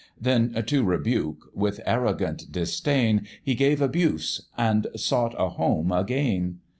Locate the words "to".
0.65-0.83